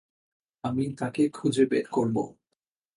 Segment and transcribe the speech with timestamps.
[0.63, 2.23] আমি তোকে খুঁজে বের করবো।